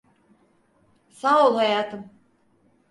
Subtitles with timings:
[1.09, 2.11] Sağ ol hayatım.